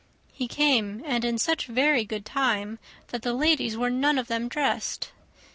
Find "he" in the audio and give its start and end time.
0.33-0.47